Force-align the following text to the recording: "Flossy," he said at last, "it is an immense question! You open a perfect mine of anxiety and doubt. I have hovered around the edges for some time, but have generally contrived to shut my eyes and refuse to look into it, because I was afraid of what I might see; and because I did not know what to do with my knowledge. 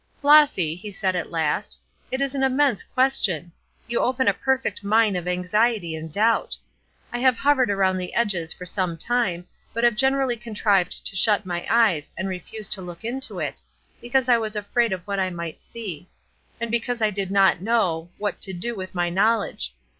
"Flossy," 0.15 0.73
he 0.73 0.91
said 0.91 1.15
at 1.15 1.29
last, 1.29 1.79
"it 2.09 2.21
is 2.21 2.33
an 2.33 2.41
immense 2.41 2.81
question! 2.83 3.51
You 3.85 3.99
open 3.99 4.27
a 4.27 4.33
perfect 4.33 4.83
mine 4.83 5.15
of 5.15 5.27
anxiety 5.27 5.95
and 5.95 6.11
doubt. 6.11 6.57
I 7.13 7.19
have 7.19 7.37
hovered 7.37 7.69
around 7.69 7.97
the 7.97 8.15
edges 8.15 8.51
for 8.51 8.65
some 8.65 8.97
time, 8.97 9.45
but 9.75 9.83
have 9.83 9.93
generally 9.95 10.37
contrived 10.37 11.05
to 11.05 11.15
shut 11.15 11.45
my 11.45 11.67
eyes 11.69 12.11
and 12.17 12.27
refuse 12.27 12.67
to 12.69 12.81
look 12.81 13.03
into 13.03 13.37
it, 13.39 13.61
because 14.01 14.27
I 14.27 14.39
was 14.39 14.55
afraid 14.55 14.91
of 14.91 15.03
what 15.05 15.19
I 15.19 15.29
might 15.29 15.61
see; 15.61 16.09
and 16.59 16.71
because 16.71 17.03
I 17.03 17.11
did 17.11 17.29
not 17.29 17.61
know 17.61 18.09
what 18.17 18.41
to 18.41 18.53
do 18.53 18.73
with 18.75 18.95
my 18.95 19.11
knowledge. 19.11 19.71